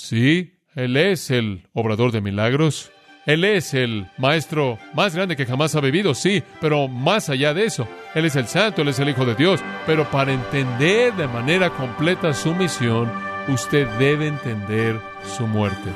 [0.00, 2.90] Sí, Él es el obrador de milagros.
[3.26, 7.66] Él es el maestro más grande que jamás ha vivido, sí, pero más allá de
[7.66, 9.60] eso, Él es el santo, Él es el Hijo de Dios.
[9.86, 13.12] Pero para entender de manera completa su misión,
[13.48, 14.98] usted debe entender
[15.36, 15.90] su muerte.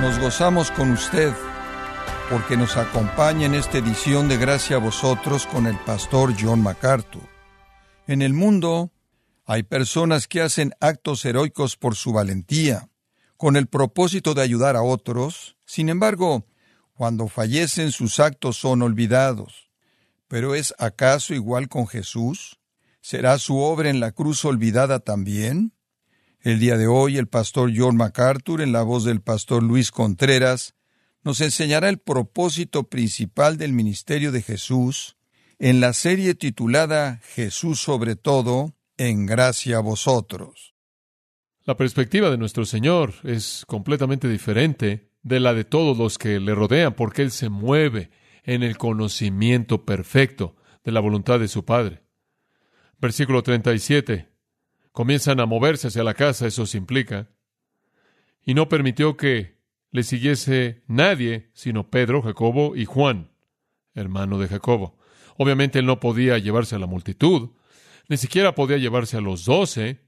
[0.00, 1.32] Nos gozamos con usted
[2.32, 7.28] porque nos acompaña en esta edición de Gracia a vosotros con el pastor John MacArthur.
[8.06, 8.90] En el mundo
[9.44, 12.88] hay personas que hacen actos heroicos por su valentía,
[13.36, 15.58] con el propósito de ayudar a otros.
[15.66, 16.46] Sin embargo,
[16.94, 19.70] cuando fallecen sus actos son olvidados.
[20.26, 22.58] ¿Pero es acaso igual con Jesús?
[23.02, 25.74] ¿Será su obra en la cruz olvidada también?
[26.40, 30.74] El día de hoy el pastor John MacArthur, en la voz del pastor Luis Contreras,
[31.24, 35.16] nos enseñará el propósito principal del ministerio de Jesús
[35.58, 40.74] en la serie titulada Jesús sobre todo, en gracia a vosotros.
[41.64, 46.54] La perspectiva de nuestro Señor es completamente diferente de la de todos los que le
[46.54, 48.10] rodean, porque Él se mueve
[48.42, 52.02] en el conocimiento perfecto de la voluntad de su Padre.
[52.98, 54.28] Versículo 37
[54.90, 57.30] comienzan a moverse hacia la casa, eso se implica,
[58.44, 59.61] y no permitió que
[59.92, 63.30] le siguiese nadie sino Pedro, Jacobo y Juan,
[63.94, 64.98] hermano de Jacobo.
[65.36, 67.50] Obviamente él no podía llevarse a la multitud,
[68.08, 70.00] ni siquiera podía llevarse a los doce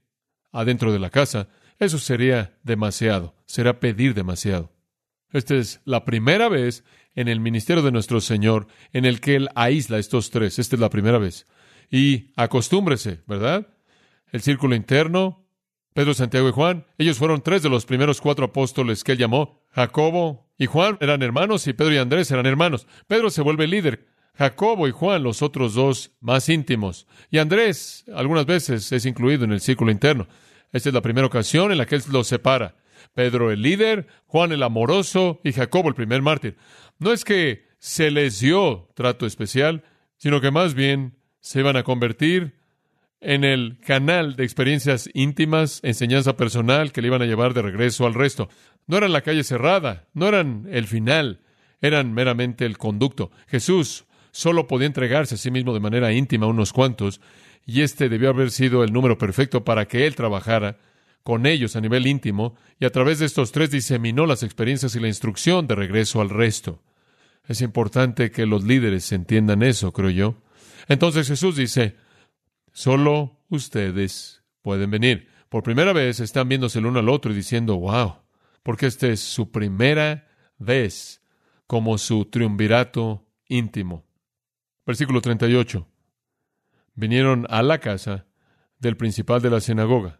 [0.51, 1.47] adentro de la casa.
[1.79, 4.73] Eso sería demasiado, será pedir demasiado.
[5.31, 9.49] Esta es la primera vez en el ministerio de nuestro Señor en el que Él
[9.55, 10.59] aísla estos tres.
[10.59, 11.47] Esta es la primera vez.
[11.89, 13.67] Y acostúmbrese, ¿verdad?
[14.35, 15.44] el círculo interno,
[15.95, 19.61] Pedro, Santiago y Juan, ellos fueron tres de los primeros cuatro apóstoles que él llamó.
[19.71, 22.85] Jacobo y Juan eran hermanos y Pedro y Andrés eran hermanos.
[23.07, 24.05] Pedro se vuelve líder.
[24.33, 27.07] Jacobo y Juan, los otros dos más íntimos.
[27.31, 30.27] Y Andrés, algunas veces, es incluido en el círculo interno.
[30.73, 32.75] Esta es la primera ocasión en la que él los separa.
[33.13, 36.57] Pedro el líder, Juan el amoroso y Jacobo el primer mártir.
[36.99, 39.85] No es que se les dio trato especial,
[40.17, 42.64] sino que más bien se iban a convertir
[43.25, 48.05] en el canal de experiencias íntimas, enseñanza personal que le iban a llevar de regreso
[48.05, 48.49] al resto.
[48.85, 51.39] No eran la calle cerrada, no eran el final,
[51.81, 53.31] eran meramente el conducto.
[53.47, 57.19] Jesús solo podía entregarse a sí mismo de manera íntima a unos cuantos,
[57.65, 60.77] y este debió haber sido el número perfecto para que él trabajara
[61.23, 64.99] con ellos a nivel íntimo, y a través de estos tres diseminó las experiencias y
[64.99, 66.79] la instrucción de regreso al resto.
[67.47, 70.35] Es importante que los líderes entiendan eso, creo yo.
[70.87, 71.95] Entonces Jesús dice,
[72.75, 75.29] Solo ustedes pueden venir.
[75.47, 78.17] Por primera vez están viéndose el uno al otro y diciendo, wow,
[78.63, 80.27] porque esta es su primera
[80.57, 81.23] vez
[81.67, 84.03] como su triunvirato íntimo.
[84.85, 85.87] Versículo 38.
[86.95, 88.25] Vinieron a la casa
[88.77, 90.19] del principal de la sinagoga.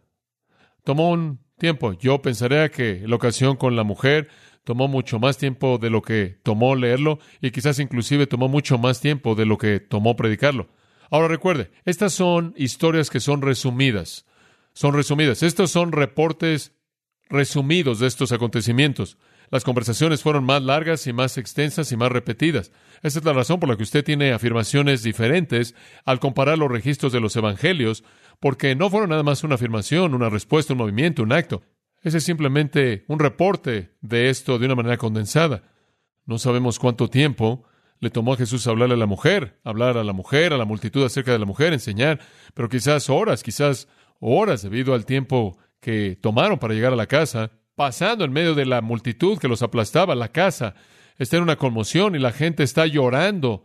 [0.82, 1.92] Tomó un tiempo.
[1.92, 4.30] Yo pensaría que la ocasión con la mujer
[4.64, 9.02] tomó mucho más tiempo de lo que tomó leerlo y quizás inclusive tomó mucho más
[9.02, 10.70] tiempo de lo que tomó predicarlo.
[11.10, 14.26] Ahora recuerde, estas son historias que son resumidas.
[14.72, 15.42] Son resumidas.
[15.42, 16.72] Estos son reportes
[17.28, 19.18] resumidos de estos acontecimientos.
[19.50, 22.72] Las conversaciones fueron más largas y más extensas y más repetidas.
[23.02, 25.74] Esa es la razón por la que usted tiene afirmaciones diferentes
[26.04, 28.02] al comparar los registros de los evangelios,
[28.40, 31.62] porque no fueron nada más una afirmación, una respuesta, un movimiento, un acto.
[32.02, 35.62] Ese es simplemente un reporte de esto de una manera condensada.
[36.24, 37.64] No sabemos cuánto tiempo
[38.00, 41.04] le tomó a Jesús hablarle a la mujer, hablar a la mujer, a la multitud
[41.04, 42.20] acerca de la mujer, enseñar,
[42.54, 43.88] pero quizás horas, quizás
[44.20, 48.66] horas debido al tiempo que tomaron para llegar a la casa, pasando en medio de
[48.66, 50.14] la multitud que los aplastaba.
[50.14, 50.74] La casa
[51.18, 53.64] está en una conmoción y la gente está llorando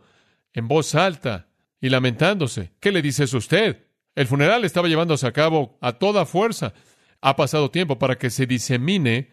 [0.52, 1.48] en voz alta
[1.80, 2.72] y lamentándose.
[2.80, 3.86] ¿Qué le dice eso a usted?
[4.14, 6.74] El funeral estaba llevándose a cabo a toda fuerza.
[7.20, 9.30] Ha pasado tiempo para que se disemine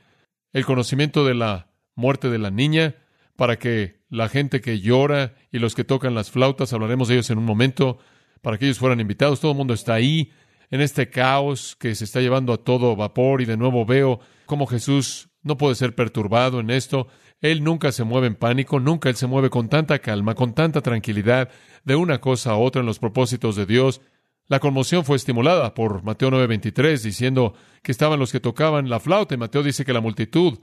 [0.53, 2.95] el conocimiento de la muerte de la niña,
[3.35, 7.29] para que la gente que llora y los que tocan las flautas, hablaremos de ellos
[7.29, 7.99] en un momento,
[8.41, 9.39] para que ellos fueran invitados.
[9.39, 10.31] Todo el mundo está ahí
[10.71, 14.67] en este caos que se está llevando a todo vapor y de nuevo veo cómo
[14.67, 17.07] Jesús no puede ser perturbado en esto.
[17.41, 20.81] Él nunca se mueve en pánico, nunca Él se mueve con tanta calma, con tanta
[20.81, 21.49] tranquilidad
[21.85, 24.01] de una cosa a otra en los propósitos de Dios.
[24.47, 27.53] La conmoción fue estimulada por Mateo 9:23 diciendo
[27.83, 30.59] que estaban los que tocaban la flauta y Mateo dice que la multitud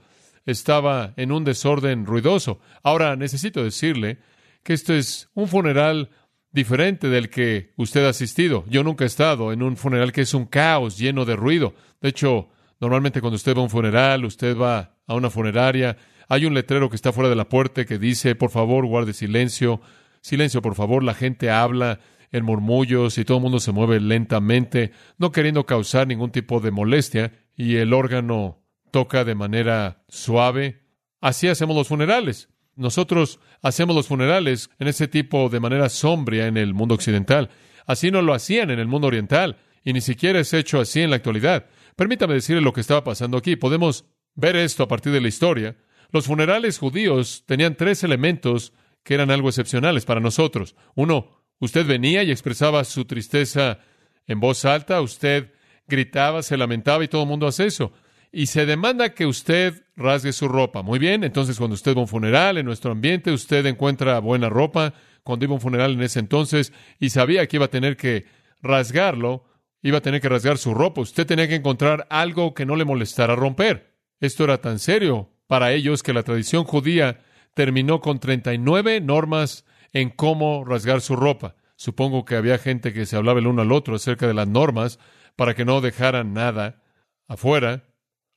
[0.47, 2.59] estaba en un desorden ruidoso.
[2.81, 4.17] Ahora necesito decirle
[4.63, 6.09] que esto es un funeral
[6.51, 8.65] diferente del que usted ha asistido.
[8.67, 11.75] Yo nunca he estado en un funeral que es un caos lleno de ruido.
[12.01, 12.49] De hecho,
[12.79, 15.97] normalmente cuando usted va a un funeral, usted va a una funeraria,
[16.27, 19.81] hay un letrero que está fuera de la puerta que dice, por favor, guarde silencio,
[20.27, 22.01] Silencio, por favor, la gente habla
[22.33, 26.71] en murmullos y todo el mundo se mueve lentamente, no queriendo causar ningún tipo de
[26.71, 28.59] molestia, y el órgano
[28.91, 30.83] toca de manera suave.
[31.21, 32.49] Así hacemos los funerales.
[32.75, 37.49] Nosotros hacemos los funerales en ese tipo de manera sombria en el mundo occidental.
[37.85, 41.09] Así no lo hacían en el mundo oriental, y ni siquiera es hecho así en
[41.09, 41.65] la actualidad.
[41.95, 43.55] Permítame decirle lo que estaba pasando aquí.
[43.55, 44.05] Podemos
[44.35, 45.77] ver esto a partir de la historia.
[46.11, 48.73] Los funerales judíos tenían tres elementos
[49.03, 50.75] que eran algo excepcionales para nosotros.
[50.95, 53.79] Uno, usted venía y expresaba su tristeza
[54.27, 55.53] en voz alta, usted
[55.87, 57.93] gritaba, se lamentaba y todo el mundo hace eso.
[58.31, 60.81] Y se demanda que usted rasgue su ropa.
[60.81, 64.49] Muy bien, entonces cuando usted va a un funeral en nuestro ambiente, usted encuentra buena
[64.49, 64.93] ropa.
[65.23, 68.25] Cuando iba a un funeral en ese entonces y sabía que iba a tener que
[68.61, 69.45] rasgarlo,
[69.81, 71.01] iba a tener que rasgar su ropa.
[71.01, 73.95] Usted tenía que encontrar algo que no le molestara romper.
[74.19, 77.19] Esto era tan serio para ellos que la tradición judía
[77.53, 81.55] terminó con 39 normas en cómo rasgar su ropa.
[81.75, 84.99] Supongo que había gente que se hablaba el uno al otro acerca de las normas
[85.35, 86.81] para que no dejaran nada
[87.27, 87.83] afuera.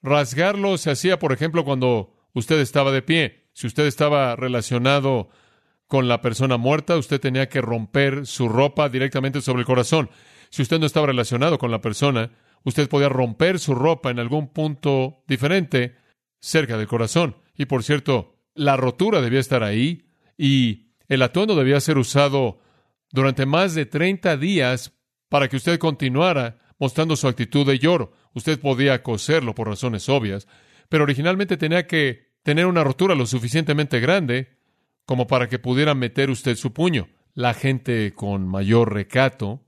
[0.02, 3.48] Rasgarlo se hacía, por ejemplo, cuando usted estaba de pie.
[3.52, 5.28] Si usted estaba relacionado
[5.86, 10.10] con la persona muerta, usted tenía que romper su ropa directamente sobre el corazón.
[10.50, 12.30] Si usted no estaba relacionado con la persona,
[12.64, 15.96] usted podía romper su ropa en algún punto diferente
[16.38, 17.36] cerca del corazón.
[17.56, 20.06] Y por cierto, la rotura debía estar ahí
[20.38, 22.60] y el atuendo debía ser usado
[23.10, 24.92] durante más de 30 días
[25.28, 28.12] para que usted continuara mostrando su actitud de lloro.
[28.34, 30.48] Usted podía coserlo por razones obvias,
[30.88, 34.56] pero originalmente tenía que tener una rotura lo suficientemente grande
[35.04, 37.08] como para que pudiera meter usted su puño.
[37.34, 39.62] La gente con mayor recato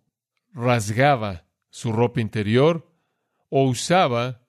[0.53, 2.91] rasgaba su ropa interior
[3.49, 4.43] o usaba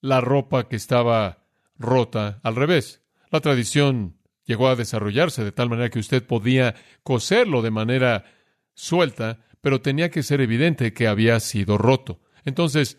[0.00, 1.46] la ropa que estaba
[1.78, 3.02] rota al revés.
[3.30, 8.24] La tradición llegó a desarrollarse de tal manera que usted podía coserlo de manera
[8.74, 12.20] suelta, pero tenía que ser evidente que había sido roto.
[12.44, 12.98] Entonces,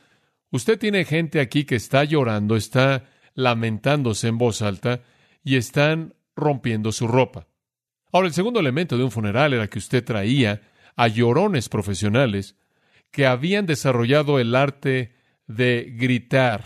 [0.52, 5.02] usted tiene gente aquí que está llorando, está lamentándose en voz alta
[5.44, 7.48] y están rompiendo su ropa.
[8.12, 10.62] Ahora, el segundo elemento de un funeral era que usted traía
[10.96, 12.56] a llorones profesionales
[13.10, 15.13] que habían desarrollado el arte
[15.48, 16.66] de gritar.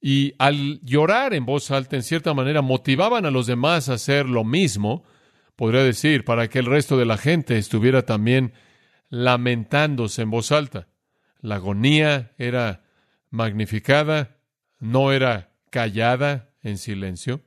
[0.00, 4.26] Y al llorar en voz alta, en cierta manera, motivaban a los demás a hacer
[4.26, 5.04] lo mismo,
[5.56, 8.52] podría decir, para que el resto de la gente estuviera también
[9.08, 10.88] lamentándose en voz alta.
[11.40, 12.84] La agonía era
[13.30, 14.38] magnificada,
[14.78, 17.42] no era callada en silencio.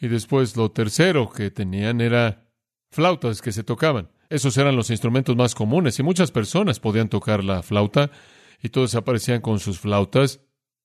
[0.00, 2.48] Y después lo tercero que tenían era
[2.90, 4.10] flautas que se tocaban.
[4.28, 8.10] Esos eran los instrumentos más comunes y muchas personas podían tocar la flauta
[8.62, 10.40] y todos aparecían con sus flautas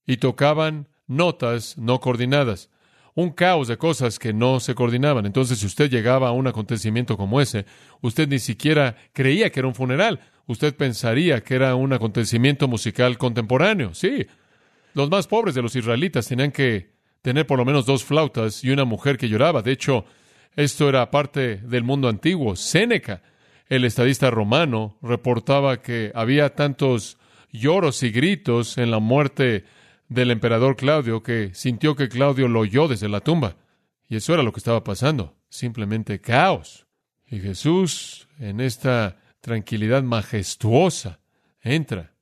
[0.05, 2.69] y tocaban notas no coordinadas.
[3.17, 5.25] Un caos de cosas que no se coordinaban.
[5.25, 7.65] Entonces, si usted llegaba a un acontecimiento como ese,
[8.01, 10.19] usted ni siquiera creía que era un funeral.
[10.45, 13.95] Usted pensaría que era un acontecimiento musical contemporáneo.
[13.95, 14.27] Sí.
[14.93, 16.91] Los más pobres de los israelitas tenían que
[17.23, 19.63] tener por lo menos dos flautas y una mujer que lloraba.
[19.63, 20.05] De hecho,
[20.55, 22.55] esto era parte del mundo antiguo.
[22.55, 23.23] Séneca
[23.67, 27.17] el estadista romano reportaba que había tantos
[27.51, 29.65] lloros y gritos en la muerte
[30.07, 33.57] del emperador Claudio que sintió que Claudio lo oyó desde la tumba.
[34.07, 36.87] Y eso era lo que estaba pasando, simplemente caos.
[37.25, 41.19] Y Jesús, en esta tranquilidad majestuosa,
[41.61, 42.13] entra.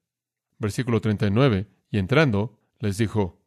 [0.58, 3.42] Versículo 39, y entrando, les dijo,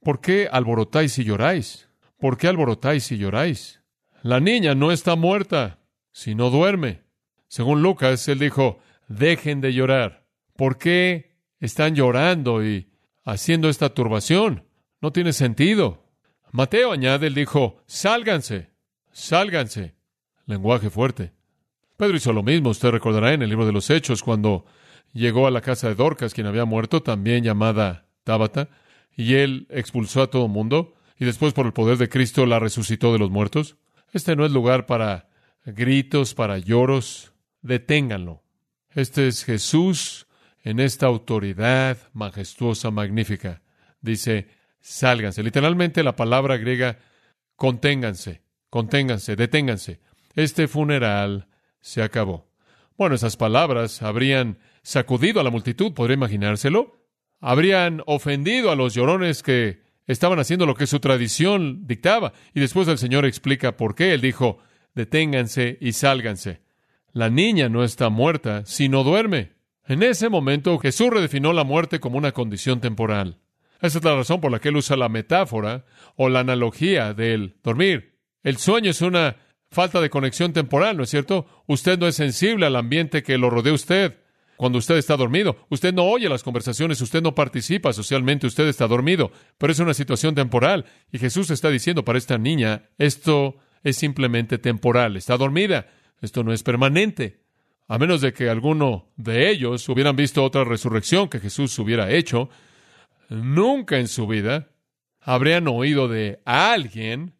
[0.00, 1.88] ¿por qué alborotáis y lloráis?
[2.18, 3.82] ¿Por qué alborotáis y lloráis?
[4.22, 5.78] La niña no está muerta,
[6.10, 7.02] sino duerme.
[7.48, 10.26] Según Lucas, él dijo, dejen de llorar.
[10.56, 12.88] ¿Por qué están llorando y
[13.24, 14.64] haciendo esta turbación?
[15.00, 16.04] No tiene sentido.
[16.52, 18.70] Mateo añade, él dijo, sálganse,
[19.12, 19.94] sálganse.
[20.46, 21.32] Lenguaje fuerte.
[21.96, 24.66] Pedro hizo lo mismo, usted recordará en el libro de los Hechos, cuando
[25.12, 28.68] llegó a la casa de Dorcas, quien había muerto, también llamada Tábata,
[29.16, 33.12] y él expulsó a todo mundo, y después por el poder de Cristo la resucitó
[33.12, 33.76] de los muertos.
[34.12, 35.28] Este no es lugar para
[35.64, 38.42] gritos, para lloros, deténganlo.
[38.90, 40.23] Este es Jesús
[40.64, 43.62] en esta autoridad majestuosa, magnífica.
[44.00, 44.48] Dice,
[44.80, 45.42] sálganse.
[45.42, 46.98] Literalmente la palabra griega,
[47.54, 50.00] conténganse, conténganse, deténganse.
[50.34, 51.48] Este funeral
[51.80, 52.48] se acabó.
[52.96, 56.98] Bueno, esas palabras habrían sacudido a la multitud, podría imaginárselo.
[57.40, 62.32] Habrían ofendido a los llorones que estaban haciendo lo que su tradición dictaba.
[62.54, 64.14] Y después el Señor explica por qué.
[64.14, 64.58] Él dijo,
[64.94, 66.62] deténganse y sálganse.
[67.12, 69.53] La niña no está muerta, sino duerme.
[69.86, 73.38] En ese momento Jesús redefinió la muerte como una condición temporal.
[73.82, 75.84] Esa es la razón por la que él usa la metáfora
[76.16, 78.18] o la analogía del dormir.
[78.42, 79.36] El sueño es una
[79.70, 81.46] falta de conexión temporal, ¿no es cierto?
[81.66, 84.20] Usted no es sensible al ambiente que lo rodea usted.
[84.56, 88.86] Cuando usted está dormido, usted no oye las conversaciones, usted no participa socialmente, usted está
[88.86, 90.86] dormido, pero es una situación temporal.
[91.12, 95.88] Y Jesús está diciendo para esta niña, esto es simplemente temporal, está dormida,
[96.22, 97.43] esto no es permanente.
[97.86, 102.48] A menos de que alguno de ellos hubieran visto otra resurrección que Jesús hubiera hecho,
[103.28, 104.70] nunca en su vida
[105.20, 107.34] habrían oído de alguien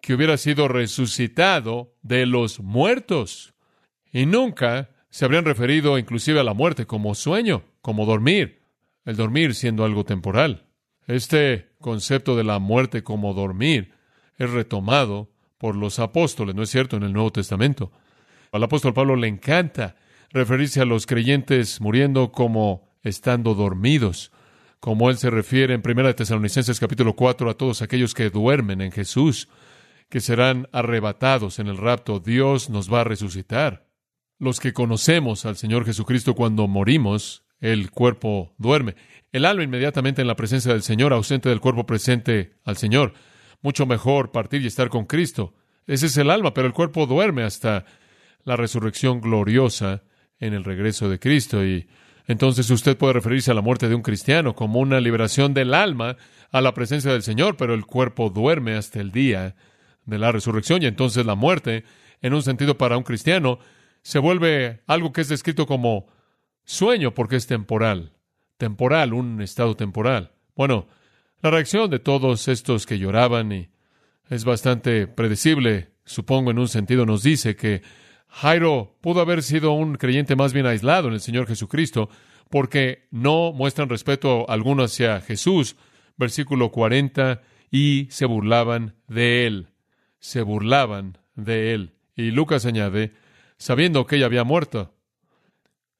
[0.00, 3.54] que hubiera sido resucitado de los muertos.
[4.12, 8.62] Y nunca se habrían referido inclusive a la muerte como sueño, como dormir,
[9.04, 10.66] el dormir siendo algo temporal.
[11.06, 13.92] Este concepto de la muerte como dormir
[14.36, 17.92] es retomado por los apóstoles, ¿no es cierto?, en el Nuevo Testamento.
[18.52, 19.94] Al apóstol Pablo le encanta
[20.30, 24.32] referirse a los creyentes muriendo como estando dormidos,
[24.80, 28.90] como él se refiere en 1 Tesalonicenses capítulo 4 a todos aquellos que duermen en
[28.90, 29.48] Jesús,
[30.08, 32.18] que serán arrebatados en el rapto.
[32.18, 33.86] Dios nos va a resucitar.
[34.40, 38.96] Los que conocemos al Señor Jesucristo cuando morimos, el cuerpo duerme.
[39.30, 43.12] El alma inmediatamente en la presencia del Señor, ausente del cuerpo presente al Señor.
[43.62, 45.54] Mucho mejor partir y estar con Cristo.
[45.86, 47.84] Ese es el alma, pero el cuerpo duerme hasta
[48.44, 50.02] la resurrección gloriosa
[50.38, 51.64] en el regreso de Cristo.
[51.64, 51.88] Y
[52.26, 56.16] entonces usted puede referirse a la muerte de un cristiano como una liberación del alma
[56.50, 59.54] a la presencia del Señor, pero el cuerpo duerme hasta el día
[60.04, 61.84] de la resurrección y entonces la muerte,
[62.22, 63.58] en un sentido para un cristiano,
[64.02, 66.06] se vuelve algo que es descrito como
[66.64, 68.12] sueño porque es temporal,
[68.56, 70.32] temporal, un estado temporal.
[70.56, 70.88] Bueno,
[71.42, 73.68] la reacción de todos estos que lloraban y
[74.28, 77.82] es bastante predecible, supongo en un sentido, nos dice que
[78.30, 82.08] Jairo pudo haber sido un creyente más bien aislado en el Señor Jesucristo,
[82.48, 85.76] porque no muestran respeto alguno hacia Jesús,
[86.16, 89.68] versículo 40, y se burlaban de él,
[90.18, 91.94] se burlaban de él.
[92.16, 93.12] Y Lucas añade,
[93.56, 94.94] sabiendo que ella había muerto.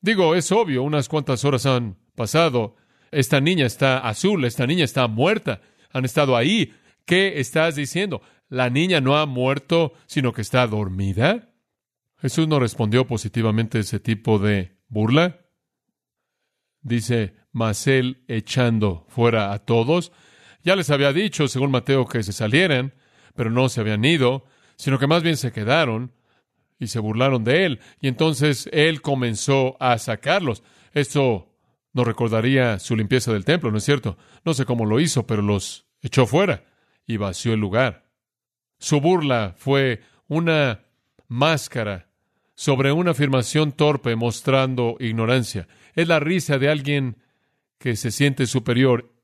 [0.00, 2.76] Digo, es obvio, unas cuantas horas han pasado,
[3.10, 5.60] esta niña está azul, esta niña está muerta,
[5.92, 6.74] han estado ahí.
[7.04, 8.22] ¿Qué estás diciendo?
[8.48, 11.49] ¿La niña no ha muerto, sino que está dormida?
[12.20, 15.40] Jesús no respondió positivamente a ese tipo de burla.
[16.82, 20.12] Dice, mas él echando fuera a todos.
[20.62, 22.94] Ya les había dicho, según Mateo, que se salieran,
[23.34, 24.44] pero no se habían ido,
[24.76, 26.12] sino que más bien se quedaron
[26.78, 27.80] y se burlaron de él.
[28.00, 30.62] Y entonces él comenzó a sacarlos.
[30.92, 31.54] Esto
[31.92, 34.18] nos recordaría su limpieza del templo, ¿no es cierto?
[34.44, 36.64] No sé cómo lo hizo, pero los echó fuera
[37.06, 38.10] y vació el lugar.
[38.78, 40.84] Su burla fue una
[41.28, 42.09] máscara
[42.60, 45.66] sobre una afirmación torpe mostrando ignorancia.
[45.94, 47.16] Es la risa de alguien
[47.78, 49.14] que se siente superior.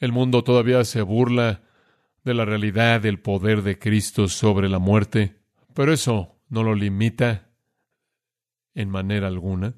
[0.00, 1.62] El mundo todavía se burla
[2.24, 5.36] de la realidad del poder de Cristo sobre la muerte,
[5.72, 7.52] pero eso no lo limita
[8.74, 9.76] en manera alguna.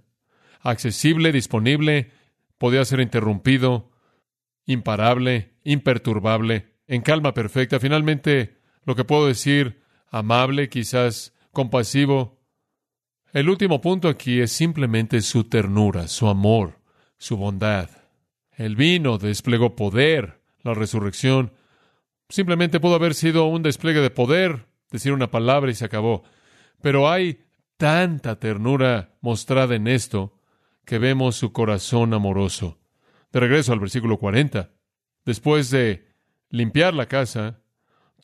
[0.62, 2.12] Accesible, disponible,
[2.56, 3.90] podía ser interrumpido,
[4.64, 7.78] imparable, imperturbable, en calma perfecta.
[7.78, 12.41] Finalmente, lo que puedo decir, amable, quizás compasivo,
[13.32, 16.78] el último punto aquí es simplemente su ternura, su amor,
[17.16, 17.88] su bondad.
[18.52, 21.52] El vino desplegó poder, la resurrección.
[22.28, 26.24] Simplemente pudo haber sido un despliegue de poder, decir una palabra y se acabó.
[26.82, 27.44] Pero hay
[27.78, 30.38] tanta ternura mostrada en esto
[30.84, 32.78] que vemos su corazón amoroso.
[33.32, 34.70] De regreso al versículo 40.
[35.24, 36.06] Después de
[36.50, 37.62] limpiar la casa,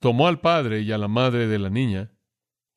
[0.01, 2.11] tomó al padre y a la madre de la niña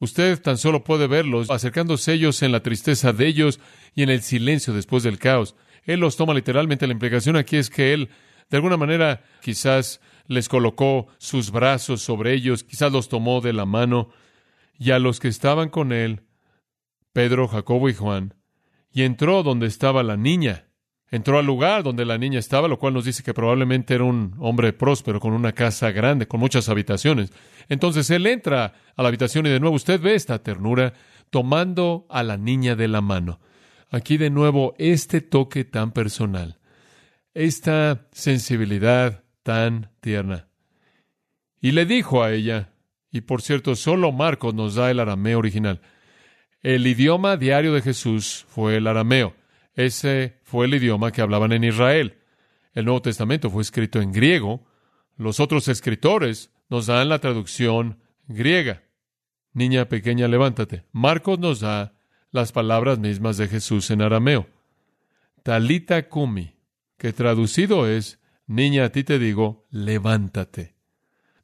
[0.01, 3.59] Usted tan solo puede verlos acercándose ellos en la tristeza de ellos
[3.93, 5.55] y en el silencio después del caos.
[5.83, 6.87] Él los toma literalmente.
[6.87, 8.09] La implicación aquí es que Él,
[8.49, 13.65] de alguna manera, quizás les colocó sus brazos sobre ellos, quizás los tomó de la
[13.65, 14.09] mano,
[14.79, 16.23] y a los que estaban con Él,
[17.13, 18.33] Pedro, Jacobo y Juan,
[18.91, 20.70] y entró donde estaba la niña.
[21.11, 24.33] Entró al lugar donde la niña estaba, lo cual nos dice que probablemente era un
[24.39, 27.33] hombre próspero, con una casa grande, con muchas habitaciones.
[27.67, 30.93] Entonces él entra a la habitación y de nuevo usted ve esta ternura
[31.29, 33.41] tomando a la niña de la mano.
[33.89, 36.59] Aquí de nuevo este toque tan personal,
[37.33, 40.47] esta sensibilidad tan tierna.
[41.59, 42.69] Y le dijo a ella,
[43.11, 45.81] y por cierto, solo Marcos nos da el arameo original.
[46.63, 49.35] El idioma diario de Jesús fue el arameo.
[49.75, 52.19] Ese fue el idioma que hablaban en Israel.
[52.73, 54.65] El Nuevo Testamento fue escrito en griego.
[55.17, 58.83] Los otros escritores nos dan la traducción griega.
[59.53, 60.85] Niña pequeña, levántate.
[60.91, 61.93] Marcos nos da
[62.31, 64.47] las palabras mismas de Jesús en arameo.
[65.43, 66.55] Talita kumi,
[66.97, 70.75] que traducido es, niña, a ti te digo, levántate.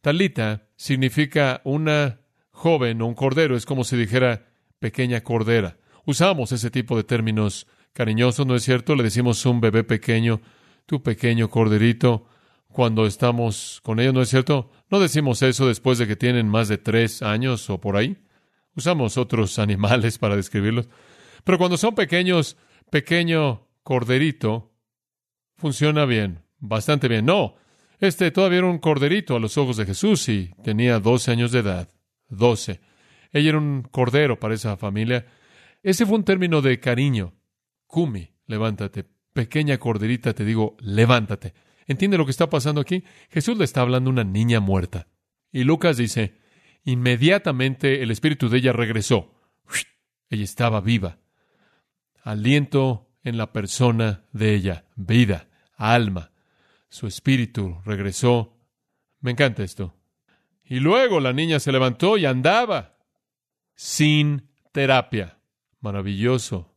[0.02, 4.48] Talita significa una joven o un cordero es como si dijera
[4.80, 5.78] pequeña cordera.
[6.06, 8.96] Usamos ese tipo de términos cariñosos, ¿no es cierto?
[8.96, 10.40] Le decimos un bebé pequeño,
[10.86, 12.28] tu pequeño corderito,
[12.68, 14.70] cuando estamos con ellos, ¿no es cierto?
[14.92, 18.16] No decimos eso después de que tienen más de tres años o por ahí.
[18.76, 20.88] Usamos otros animales para describirlos.
[21.44, 22.56] Pero cuando son pequeños,
[22.92, 24.76] pequeño corderito,
[25.56, 27.26] funciona bien, bastante bien.
[27.26, 27.56] No,
[28.00, 31.60] este todavía era un corderito a los ojos de Jesús y tenía 12 años de
[31.60, 31.90] edad.
[32.30, 32.80] 12.
[33.32, 35.26] Ella era un cordero para esa familia.
[35.82, 37.34] Ese fue un término de cariño.
[37.88, 39.06] Kumi, levántate.
[39.34, 41.54] Pequeña corderita, te digo, levántate.
[41.88, 43.04] ¿Entiende lo que está pasando aquí?
[43.30, 45.08] Jesús le está hablando a una niña muerta.
[45.52, 46.36] Y Lucas dice,
[46.84, 49.34] inmediatamente el espíritu de ella regresó.
[50.30, 51.20] Ella estaba viva.
[52.24, 56.32] Aliento en la persona de ella, vida, alma.
[56.90, 58.58] Su espíritu regresó.
[59.22, 59.96] Me encanta esto.
[60.66, 62.98] Y luego la niña se levantó y andaba
[63.76, 65.40] sin terapia.
[65.80, 66.77] Maravilloso.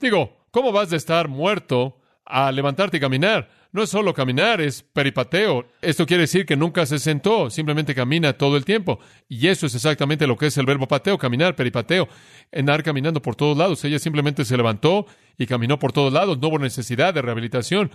[0.00, 3.50] Digo, ¿cómo vas de estar muerto a levantarte y caminar?
[3.72, 5.66] No es solo caminar, es peripateo.
[5.82, 8.98] Esto quiere decir que nunca se sentó, simplemente camina todo el tiempo.
[9.28, 12.08] Y eso es exactamente lo que es el verbo pateo, caminar, peripateo,
[12.50, 13.84] andar caminando por todos lados.
[13.84, 15.06] Ella simplemente se levantó
[15.38, 16.38] y caminó por todos lados.
[16.38, 17.92] No hubo necesidad de rehabilitación.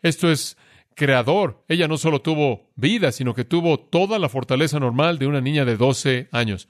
[0.00, 0.56] Esto es
[0.94, 1.64] creador.
[1.68, 5.64] Ella no solo tuvo vida, sino que tuvo toda la fortaleza normal de una niña
[5.64, 6.68] de 12 años.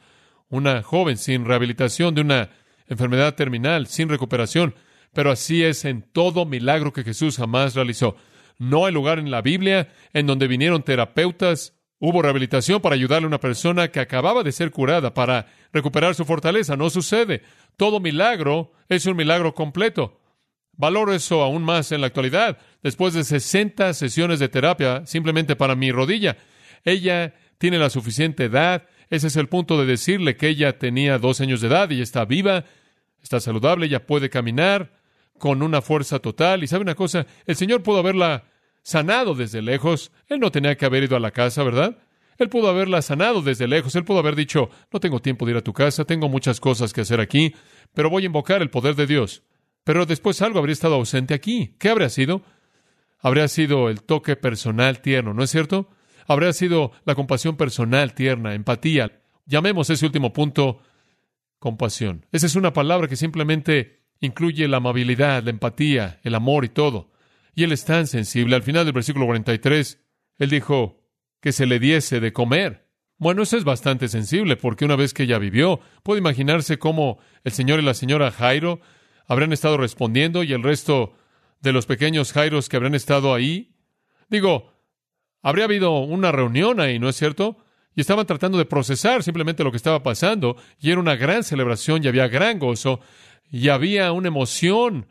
[0.48, 2.50] Una joven sin rehabilitación de una
[2.88, 4.74] enfermedad terminal, sin recuperación.
[5.12, 8.16] Pero así es en todo milagro que Jesús jamás realizó.
[8.58, 13.28] No hay lugar en la Biblia en donde vinieron terapeutas, hubo rehabilitación para ayudarle a
[13.28, 16.76] una persona que acababa de ser curada para recuperar su fortaleza.
[16.76, 17.42] No sucede.
[17.76, 20.20] Todo milagro es un milagro completo.
[20.72, 22.58] Valoro eso aún más en la actualidad.
[22.82, 26.36] Después de 60 sesiones de terapia simplemente para mi rodilla,
[26.84, 28.84] ella tiene la suficiente edad.
[29.10, 32.24] Ese es el punto de decirle que ella tenía dos años de edad y está
[32.24, 32.64] viva,
[33.22, 34.92] está saludable, ella puede caminar,
[35.38, 36.62] con una fuerza total.
[36.62, 38.44] Y sabe una cosa, el Señor pudo haberla
[38.82, 40.12] sanado desde lejos.
[40.26, 41.98] Él no tenía que haber ido a la casa, ¿verdad?
[42.36, 43.94] Él pudo haberla sanado desde lejos.
[43.94, 46.92] Él pudo haber dicho, no tengo tiempo de ir a tu casa, tengo muchas cosas
[46.92, 47.54] que hacer aquí,
[47.94, 49.42] pero voy a invocar el poder de Dios.
[49.84, 51.74] Pero después algo habría estado ausente aquí.
[51.78, 52.42] ¿Qué habría sido?
[53.20, 55.88] Habría sido el toque personal tierno, ¿no es cierto?
[56.26, 59.20] Habría sido la compasión personal tierna, empatía.
[59.46, 60.82] Llamemos ese último punto
[61.58, 62.26] compasión.
[62.32, 67.10] Esa es una palabra que simplemente incluye la amabilidad, la empatía, el amor y todo.
[67.54, 68.56] Y él es tan sensible.
[68.56, 70.00] Al final del versículo 43,
[70.38, 71.02] él dijo
[71.40, 72.88] que se le diese de comer.
[73.16, 77.50] Bueno, eso es bastante sensible, porque una vez que ella vivió, puede imaginarse cómo el
[77.50, 78.80] señor y la señora Jairo
[79.26, 81.14] habrán estado respondiendo y el resto
[81.60, 83.74] de los pequeños Jairos que habrán estado ahí.
[84.28, 84.72] Digo,
[85.42, 87.58] habría habido una reunión ahí, ¿no es cierto?
[87.98, 92.04] Y estaban tratando de procesar simplemente lo que estaba pasando, y era una gran celebración
[92.04, 93.00] y había gran gozo,
[93.50, 95.08] y había una emoción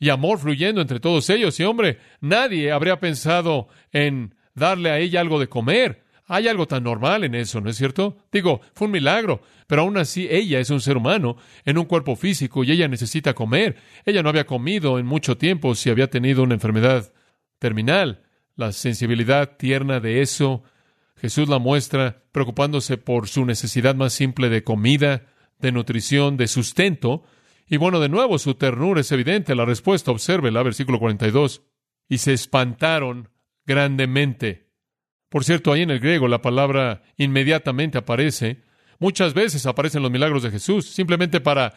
[0.00, 1.60] y amor fluyendo entre todos ellos.
[1.60, 6.02] Y hombre, nadie habría pensado en darle a ella algo de comer.
[6.26, 8.16] Hay algo tan normal en eso, ¿no es cierto?
[8.32, 12.16] Digo, fue un milagro, pero aún así ella es un ser humano en un cuerpo
[12.16, 13.76] físico y ella necesita comer.
[14.04, 17.12] Ella no había comido en mucho tiempo si había tenido una enfermedad
[17.60, 18.24] terminal.
[18.56, 20.64] La sensibilidad tierna de eso,
[21.16, 25.26] Jesús la muestra preocupándose por su necesidad más simple de comida,
[25.58, 27.24] de nutrición, de sustento,
[27.68, 29.54] y bueno, de nuevo, su ternura es evidente.
[29.54, 31.62] La respuesta, obsérvela, versículo 42.
[32.08, 33.28] Y se espantaron
[33.64, 34.70] grandemente.
[35.28, 38.62] Por cierto, ahí en el griego la palabra inmediatamente aparece.
[39.00, 41.74] Muchas veces aparecen los milagros de Jesús, simplemente para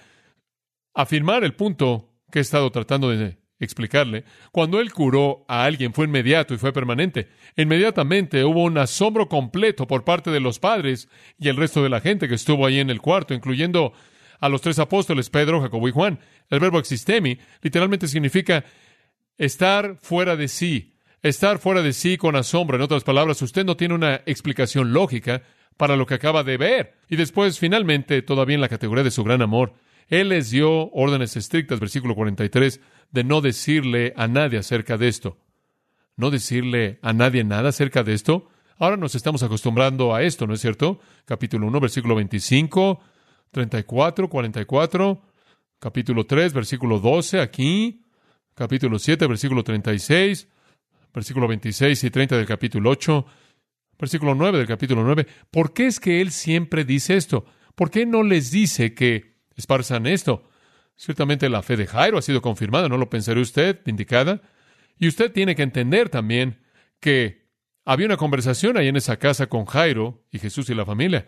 [0.94, 4.24] afirmar el punto que he estado tratando de explicarle.
[4.52, 7.30] Cuando él curó a alguien fue inmediato y fue permanente.
[7.58, 12.02] Inmediatamente hubo un asombro completo por parte de los padres y el resto de la
[12.02, 13.94] gente que estuvo ahí en el cuarto, incluyendo
[14.40, 16.20] a los tres apóstoles, Pedro, Jacobo y Juan.
[16.50, 18.64] El verbo existemi literalmente significa
[19.38, 22.78] estar fuera de sí, estar fuera de sí con asombro.
[22.78, 25.44] En otras palabras, usted no tiene una explicación lógica
[25.78, 26.96] para lo que acaba de ver.
[27.10, 29.74] Y después, finalmente, todavía en la categoría de su gran amor,
[30.08, 35.38] Él les dio órdenes estrictas, versículo 43, de no decirle a nadie acerca de esto.
[36.16, 38.50] No decirle a nadie nada acerca de esto.
[38.78, 41.00] Ahora nos estamos acostumbrando a esto, ¿no es cierto?
[41.26, 43.02] Capítulo 1, versículo 25,
[43.52, 45.22] 34, 44,
[45.80, 48.02] capítulo 3, versículo 12 aquí,
[48.54, 50.48] capítulo 7, versículo 36,
[51.14, 53.26] versículo 26 y 30 del capítulo 8,
[53.98, 55.28] versículo 9 del capítulo 9.
[55.52, 57.46] ¿Por qué es que él siempre dice esto?
[57.76, 60.49] ¿Por qué no les dice que esparzan esto?
[61.00, 64.42] Ciertamente la fe de Jairo ha sido confirmada, ¿no lo pensará usted, indicada?
[64.98, 66.60] Y usted tiene que entender también
[67.00, 67.48] que
[67.86, 71.26] había una conversación ahí en esa casa con Jairo y Jesús y la familia.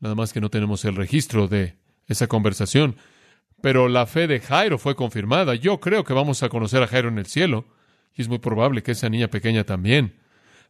[0.00, 2.96] Nada más que no tenemos el registro de esa conversación.
[3.62, 5.54] Pero la fe de Jairo fue confirmada.
[5.54, 7.68] Yo creo que vamos a conocer a Jairo en el cielo.
[8.12, 10.18] Y es muy probable que esa niña pequeña también.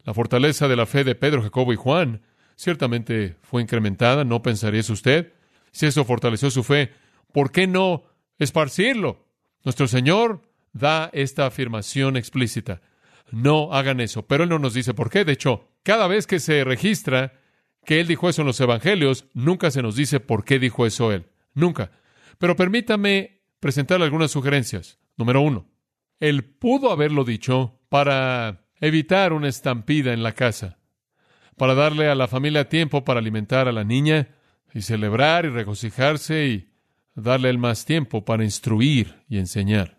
[0.04, 2.20] La fortaleza de la fe de Pedro, Jacobo y Juan
[2.54, 5.32] ciertamente fue incrementada, ¿no pensaría usted?
[5.72, 6.92] Si eso fortaleció su fe,
[7.32, 8.04] ¿por qué no
[8.38, 9.26] esparcirlo?
[9.64, 12.82] Nuestro Señor da esta afirmación explícita.
[13.30, 15.24] No hagan eso, pero Él no nos dice por qué.
[15.24, 17.40] De hecho, cada vez que se registra
[17.84, 21.12] que Él dijo eso en los Evangelios, nunca se nos dice por qué dijo eso
[21.12, 21.26] Él.
[21.54, 21.90] Nunca.
[22.38, 24.98] Pero permítame presentarle algunas sugerencias.
[25.16, 25.66] Número uno,
[26.20, 30.78] Él pudo haberlo dicho para evitar una estampida en la casa,
[31.56, 34.28] para darle a la familia tiempo para alimentar a la niña
[34.74, 36.75] y celebrar y regocijarse y
[37.16, 39.98] darle el más tiempo para instruir y enseñar.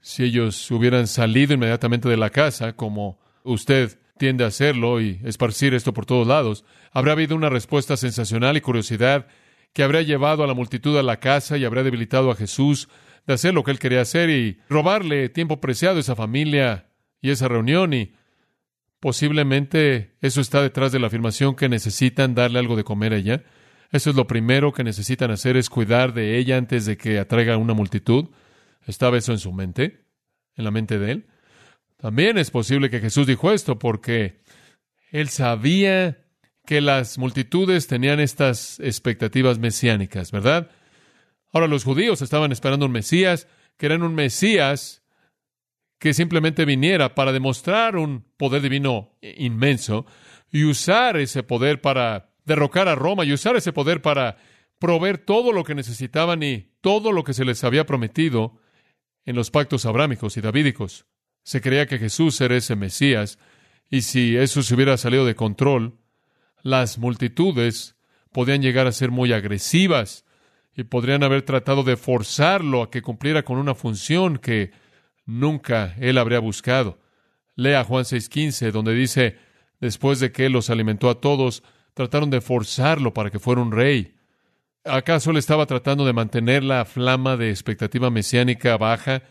[0.00, 5.74] Si ellos hubieran salido inmediatamente de la casa, como usted tiende a hacerlo y esparcir
[5.74, 9.28] esto por todos lados, habría habido una respuesta sensacional y curiosidad
[9.72, 12.88] que habría llevado a la multitud a la casa y habría debilitado a Jesús
[13.26, 16.88] de hacer lo que él quería hacer y robarle tiempo preciado a esa familia
[17.20, 18.14] y esa reunión y
[19.00, 23.44] posiblemente eso está detrás de la afirmación que necesitan darle algo de comer a ella.
[23.90, 27.56] Eso es lo primero que necesitan hacer es cuidar de ella antes de que atraiga
[27.56, 28.26] una multitud.
[28.86, 30.04] ¿Estaba eso en su mente?
[30.56, 31.26] ¿En la mente de él?
[31.96, 34.42] También es posible que Jesús dijo esto porque
[35.10, 36.24] él sabía
[36.66, 40.70] que las multitudes tenían estas expectativas mesiánicas, ¿verdad?
[41.50, 43.48] Ahora los judíos estaban esperando un Mesías,
[43.78, 45.02] que era un Mesías
[45.98, 50.06] que simplemente viniera para demostrar un poder divino inmenso
[50.52, 54.38] y usar ese poder para derrocar a Roma y usar ese poder para
[54.80, 58.58] proveer todo lo que necesitaban y todo lo que se les había prometido
[59.24, 61.06] en los pactos abrámicos y davídicos.
[61.44, 63.38] Se creía que Jesús era ese Mesías
[63.90, 65.98] y si eso se hubiera salido de control,
[66.62, 67.96] las multitudes
[68.32, 70.24] podían llegar a ser muy agresivas
[70.76, 74.70] y podrían haber tratado de forzarlo a que cumpliera con una función que
[75.26, 77.00] nunca él habría buscado.
[77.56, 79.36] Lea Juan 6:15, donde dice,
[79.80, 81.62] después de que él los alimentó a todos,
[81.98, 84.14] trataron de forzarlo para que fuera un rey.
[84.84, 89.24] ¿Acaso él estaba tratando de mantener la flama de expectativa mesiánica baja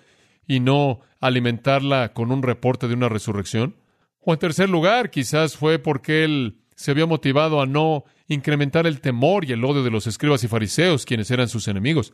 [0.45, 3.77] y no alimentarla con un reporte de una resurrección?
[4.19, 8.99] O en tercer lugar, quizás fue porque él se había motivado a no incrementar el
[8.99, 12.13] temor y el odio de los escribas y fariseos, quienes eran sus enemigos.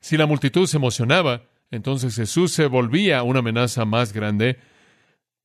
[0.00, 4.58] Si la multitud se emocionaba, entonces Jesús se volvía una amenaza más grande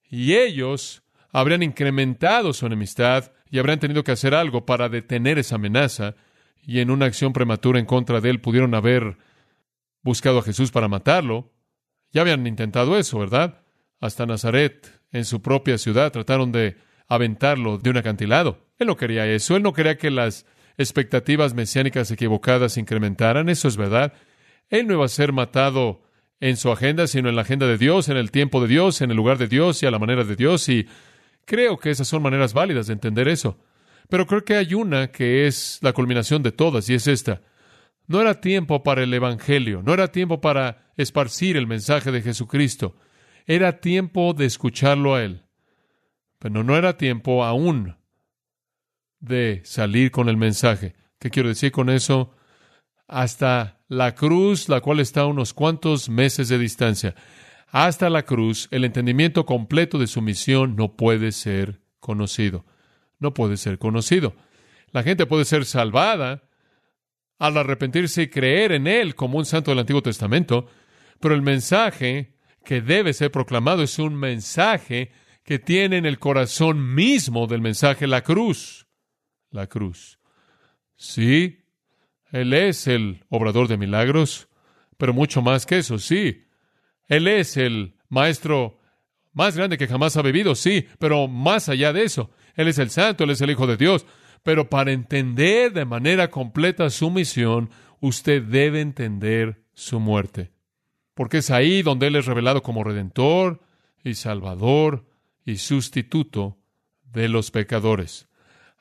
[0.10, 1.02] y ellos
[1.32, 6.16] habrían incrementado su enemistad y habrían tenido que hacer algo para detener esa amenaza
[6.64, 9.16] y en una acción prematura en contra de él pudieron haber
[10.02, 11.52] buscado a Jesús para matarlo.
[12.12, 13.62] Ya habían intentado eso, ¿verdad?
[14.00, 18.58] Hasta Nazaret, en su propia ciudad, trataron de aventarlo de un acantilado.
[18.80, 20.48] Él no quería eso, él no quería que las
[20.80, 24.14] expectativas mesiánicas equivocadas se incrementaran, eso es verdad.
[24.70, 26.02] Él no iba a ser matado
[26.40, 29.12] en su agenda, sino en la agenda de Dios, en el tiempo de Dios, en
[29.12, 30.68] el lugar de Dios y a la manera de Dios.
[30.70, 30.88] Y
[31.46, 33.60] creo que esas son maneras válidas de entender eso.
[34.10, 37.42] Pero creo que hay una que es la culminación de todas, y es esta.
[38.08, 42.96] No era tiempo para el Evangelio, no era tiempo para esparcir el mensaje de Jesucristo,
[43.46, 45.44] era tiempo de escucharlo a Él.
[46.40, 47.96] Pero no era tiempo aún
[49.20, 50.96] de salir con el mensaje.
[51.18, 52.36] ¿Qué quiero decir con eso?
[53.08, 57.16] hasta la cruz, la cual está a unos cuantos meses de distancia.
[57.74, 62.68] Hasta la cruz, el entendimiento completo de su misión no puede ser conocido.
[63.18, 64.36] No puede ser conocido.
[64.92, 66.44] La gente puede ser salvada
[67.40, 70.68] al arrepentirse y creer en Él como un santo del Antiguo Testamento,
[71.20, 75.12] pero el mensaje que debe ser proclamado es un mensaje
[75.44, 78.86] que tiene en el corazón mismo del mensaje la cruz.
[79.50, 80.20] La cruz.
[80.96, 81.66] Sí,
[82.32, 84.48] él es el obrador de milagros,
[85.00, 86.43] pero mucho más que eso, sí.
[87.16, 88.80] Él es el maestro
[89.34, 92.90] más grande que jamás ha vivido, sí, pero más allá de eso, Él es el
[92.90, 94.06] santo, Él es el Hijo de Dios.
[94.44, 97.70] Pero para entender de manera completa su misión,
[98.02, 100.52] usted debe entender su muerte.
[101.14, 103.62] Porque es ahí donde Él es revelado como redentor
[104.04, 105.06] y salvador
[105.46, 106.58] y sustituto
[107.06, 108.28] de los pecadores.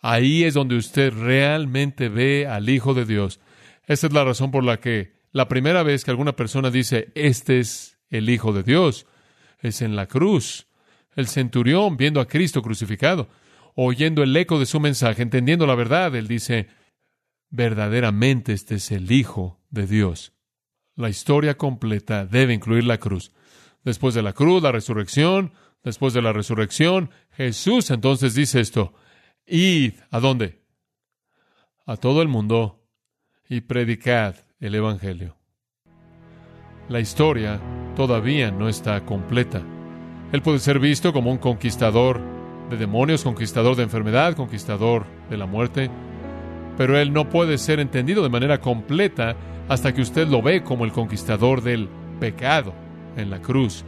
[0.01, 3.41] Ahí es donde usted realmente ve al Hijo de Dios.
[3.87, 7.61] Esta es la razón por la que la primera vez que alguna persona dice, este
[7.61, 9.07] es el Hijo de Dios,
[9.59, 10.69] es en la cruz.
[11.17, 13.29] El centurión viendo a Cristo crucificado,
[13.75, 16.69] oyendo el eco de su mensaje, entendiendo la verdad, él dice,
[17.51, 20.33] verdaderamente este es el Hijo de Dios.
[20.95, 23.33] La historia completa debe incluir la cruz.
[23.83, 28.95] Después de la cruz, la resurrección, después de la resurrección, Jesús entonces dice esto,
[29.47, 30.63] Id, ¿a dónde?
[31.87, 32.81] a todo el mundo
[33.49, 35.37] y predicad el Evangelio.
[36.89, 37.61] La historia
[37.95, 39.63] todavía no está completa.
[40.33, 42.21] Él puede ser visto como un conquistador
[42.71, 45.91] de demonios, conquistador de enfermedad, conquistador de la muerte,
[46.77, 49.37] pero él no puede ser entendido de manera completa
[49.69, 52.73] hasta que usted lo ve como el conquistador del pecado
[53.17, 53.85] en la cruz,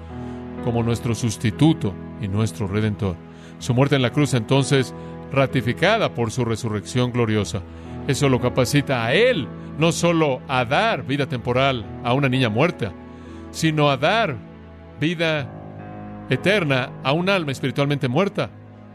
[0.65, 3.17] como nuestro sustituto y nuestro redentor.
[3.59, 4.95] Su muerte en la cruz entonces
[5.33, 7.63] ratificada por su resurrección gloriosa.
[8.07, 12.93] Eso lo capacita a él no solo a dar vida temporal a una niña muerta,
[13.55, 14.37] sino a dar
[15.01, 15.49] vida
[16.29, 18.51] eterna a un alma espiritualmente muerta.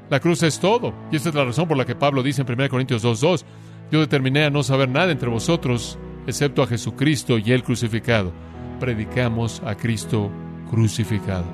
[0.09, 0.93] La cruz es todo.
[1.11, 3.45] Y esta es la razón por la que Pablo dice en 1 Corintios 2.2,
[3.91, 8.33] yo determiné a no saber nada entre vosotros, excepto a Jesucristo y el crucificado.
[8.79, 10.29] Predicamos a Cristo
[10.69, 11.45] crucificado.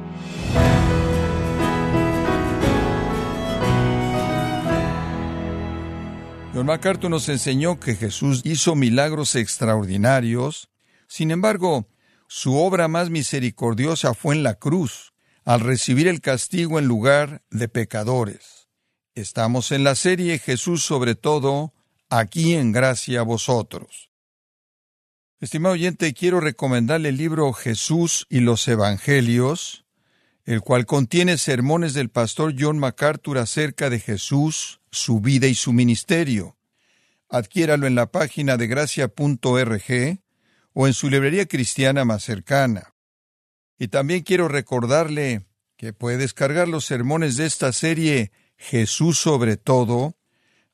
[6.54, 10.70] John MacArthur nos enseñó que Jesús hizo milagros extraordinarios,
[11.08, 11.88] sin embargo,
[12.38, 15.14] su obra más misericordiosa fue en la cruz,
[15.46, 18.68] al recibir el castigo en lugar de pecadores.
[19.14, 21.74] Estamos en la serie Jesús sobre todo,
[22.10, 24.12] aquí en gracia a vosotros.
[25.40, 29.86] Estimado oyente, quiero recomendarle el libro Jesús y los Evangelios,
[30.44, 35.72] el cual contiene sermones del pastor John MacArthur acerca de Jesús, su vida y su
[35.72, 36.58] ministerio.
[37.30, 40.25] Adquiéralo en la página de gracia.org
[40.76, 42.94] o en su librería cristiana más cercana.
[43.80, 50.16] Y también quiero recordarle que puede descargar los sermones de esta serie Jesús sobre todo,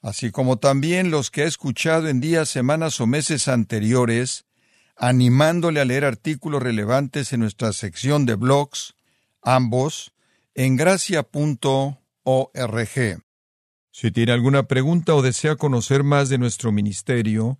[0.01, 4.45] así como también los que ha escuchado en días, semanas o meses anteriores,
[4.97, 8.95] animándole a leer artículos relevantes en nuestra sección de blogs,
[9.43, 10.13] ambos
[10.55, 11.97] en gracia.org.
[13.91, 17.59] Si tiene alguna pregunta o desea conocer más de nuestro ministerio,